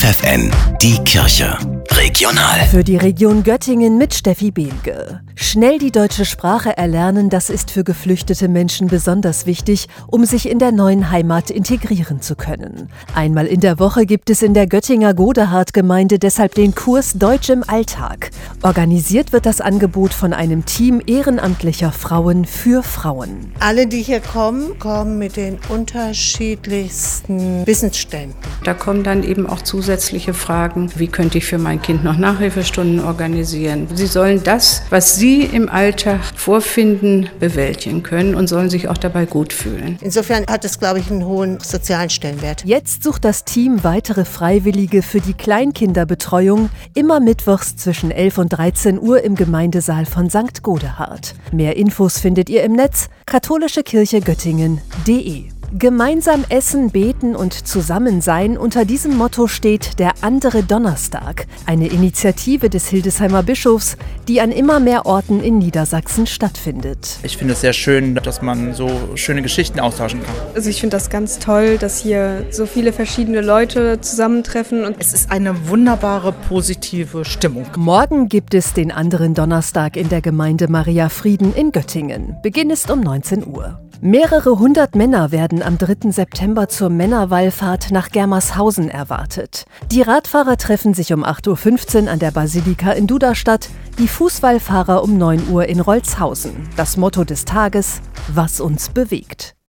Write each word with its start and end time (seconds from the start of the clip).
FFN, 0.00 0.50
die 0.80 0.96
Kirche. 1.04 1.58
Regional. 2.00 2.60
Für 2.70 2.82
die 2.82 2.96
Region 2.96 3.42
Göttingen 3.42 3.98
mit 3.98 4.14
Steffi 4.14 4.50
Behnke. 4.50 5.20
Schnell 5.34 5.78
die 5.78 5.90
deutsche 5.90 6.24
Sprache 6.24 6.74
erlernen, 6.78 7.28
das 7.28 7.50
ist 7.50 7.70
für 7.70 7.84
geflüchtete 7.84 8.48
Menschen 8.48 8.88
besonders 8.88 9.44
wichtig, 9.44 9.86
um 10.06 10.24
sich 10.24 10.48
in 10.48 10.58
der 10.58 10.72
neuen 10.72 11.10
Heimat 11.10 11.50
integrieren 11.50 12.22
zu 12.22 12.36
können. 12.36 12.88
Einmal 13.14 13.46
in 13.46 13.60
der 13.60 13.78
Woche 13.78 14.06
gibt 14.06 14.30
es 14.30 14.40
in 14.40 14.54
der 14.54 14.66
Göttinger 14.66 15.12
Godehard-Gemeinde 15.12 16.18
deshalb 16.18 16.54
den 16.54 16.74
Kurs 16.74 17.12
Deutsch 17.18 17.50
im 17.50 17.62
Alltag. 17.66 18.30
Organisiert 18.62 19.34
wird 19.34 19.44
das 19.44 19.60
Angebot 19.60 20.14
von 20.14 20.32
einem 20.32 20.64
Team 20.64 21.02
ehrenamtlicher 21.06 21.92
Frauen 21.92 22.46
für 22.46 22.82
Frauen. 22.82 23.52
Alle, 23.60 23.86
die 23.86 24.00
hier 24.02 24.20
kommen, 24.20 24.78
kommen 24.78 25.18
mit 25.18 25.36
den 25.36 25.58
unterschiedlichsten 25.68 27.66
Wissensständen. 27.66 28.38
Da 28.64 28.72
kommen 28.72 29.04
dann 29.04 29.22
eben 29.22 29.46
auch 29.46 29.60
zusätzliche 29.62 30.32
Fragen, 30.32 30.90
wie 30.96 31.08
könnte 31.08 31.36
ich 31.38 31.44
für 31.44 31.58
mein 31.58 31.82
Kind 31.82 31.89
noch 31.94 32.16
Nachhilfestunden 32.16 33.00
organisieren. 33.00 33.88
Sie 33.94 34.06
sollen 34.06 34.42
das, 34.42 34.82
was 34.90 35.16
sie 35.16 35.42
im 35.42 35.68
Alltag 35.68 36.20
vorfinden, 36.36 37.28
bewältigen 37.38 38.02
können 38.02 38.34
und 38.34 38.48
sollen 38.48 38.70
sich 38.70 38.88
auch 38.88 38.98
dabei 38.98 39.26
gut 39.26 39.52
fühlen. 39.52 39.98
Insofern 40.00 40.46
hat 40.46 40.64
es, 40.64 40.78
glaube 40.78 41.00
ich, 41.00 41.10
einen 41.10 41.26
hohen 41.26 41.60
sozialen 41.60 42.10
Stellenwert. 42.10 42.64
Jetzt 42.64 43.02
sucht 43.02 43.24
das 43.24 43.44
Team 43.44 43.84
weitere 43.84 44.24
Freiwillige 44.24 45.02
für 45.02 45.20
die 45.20 45.34
Kleinkinderbetreuung, 45.34 46.70
immer 46.94 47.20
mittwochs 47.20 47.76
zwischen 47.76 48.10
11 48.10 48.38
und 48.38 48.48
13 48.48 48.98
Uhr 49.00 49.22
im 49.22 49.34
Gemeindesaal 49.34 50.06
von 50.06 50.30
St. 50.30 50.62
Godehard. 50.62 51.34
Mehr 51.52 51.76
Infos 51.76 52.18
findet 52.18 52.48
ihr 52.48 52.62
im 52.62 52.72
Netz 52.72 53.10
katholischekirchegöttingen.de. 53.26 55.59
Gemeinsam 55.78 56.44
essen, 56.48 56.90
beten 56.90 57.36
und 57.36 57.52
zusammen 57.52 58.20
sein, 58.20 58.58
unter 58.58 58.84
diesem 58.84 59.16
Motto 59.16 59.46
steht 59.46 60.00
der 60.00 60.14
andere 60.20 60.64
Donnerstag, 60.64 61.46
eine 61.64 61.86
Initiative 61.86 62.68
des 62.68 62.88
Hildesheimer 62.88 63.44
Bischofs, 63.44 63.96
die 64.26 64.40
an 64.40 64.50
immer 64.50 64.80
mehr 64.80 65.06
Orten 65.06 65.40
in 65.40 65.58
Niedersachsen 65.58 66.26
stattfindet. 66.26 67.18
Ich 67.22 67.36
finde 67.36 67.52
es 67.52 67.60
sehr 67.60 67.72
schön, 67.72 68.16
dass 68.16 68.42
man 68.42 68.74
so 68.74 68.90
schöne 69.14 69.42
Geschichten 69.42 69.78
austauschen 69.78 70.20
kann. 70.24 70.34
Also 70.56 70.68
ich 70.68 70.80
finde 70.80 70.96
das 70.96 71.08
ganz 71.08 71.38
toll, 71.38 71.78
dass 71.78 72.00
hier 72.00 72.46
so 72.50 72.66
viele 72.66 72.92
verschiedene 72.92 73.40
Leute 73.40 74.00
zusammentreffen 74.00 74.84
und 74.84 74.96
es 74.98 75.12
ist 75.12 75.30
eine 75.30 75.68
wunderbare 75.68 76.32
positive 76.32 77.24
Stimmung. 77.24 77.66
Morgen 77.76 78.28
gibt 78.28 78.54
es 78.54 78.72
den 78.72 78.90
anderen 78.90 79.34
Donnerstag 79.34 79.96
in 79.96 80.08
der 80.08 80.20
Gemeinde 80.20 80.66
Maria 80.66 81.08
Frieden 81.08 81.54
in 81.54 81.70
Göttingen. 81.70 82.34
Beginn 82.42 82.70
ist 82.70 82.90
um 82.90 83.00
19 83.00 83.46
Uhr. 83.46 83.78
Mehrere 84.02 84.58
hundert 84.58 84.94
Männer 84.94 85.30
werden 85.30 85.59
am 85.62 85.78
3. 85.78 86.10
September 86.10 86.68
zur 86.68 86.90
Männerwallfahrt 86.90 87.90
nach 87.90 88.10
Germershausen 88.10 88.88
erwartet. 88.88 89.64
Die 89.90 90.02
Radfahrer 90.02 90.56
treffen 90.56 90.94
sich 90.94 91.12
um 91.12 91.24
8.15 91.24 92.04
Uhr 92.04 92.10
an 92.10 92.18
der 92.18 92.30
Basilika 92.30 92.92
in 92.92 93.06
Duderstadt, 93.06 93.68
die 93.98 94.08
Fußwallfahrer 94.08 95.02
um 95.02 95.18
9 95.18 95.48
Uhr 95.48 95.66
in 95.66 95.80
Rolzhausen. 95.80 96.68
Das 96.76 96.96
Motto 96.96 97.24
des 97.24 97.44
Tages: 97.44 98.00
Was 98.28 98.60
uns 98.60 98.88
bewegt. 98.88 99.54